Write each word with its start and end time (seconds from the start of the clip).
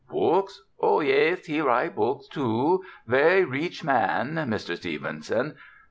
Books? 0.09 0.63
Oh, 0.79 0.99
yais, 0.99 1.45
he 1.45 1.61
write 1.61 1.95
books, 1.95 2.27
too— 2.27 2.83
ver' 3.05 3.45
reech 3.45 3.83
man, 3.83 4.31
Mr. 4.49 4.75
Stevenson. 4.75 5.57